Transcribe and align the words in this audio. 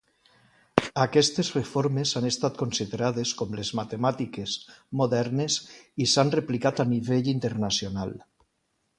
Aquestes 1.01 1.49
reformes 1.55 2.13
han 2.19 2.23
estat 2.29 2.55
considerades 2.61 3.33
com 3.41 3.53
les 3.59 3.69
matemàtiques 3.79 4.55
modernes 5.01 5.57
i 6.05 6.07
s'han 6.15 6.33
replicat 6.37 6.81
a 6.85 6.87
nivell 6.95 7.29
internacional. 7.35 8.15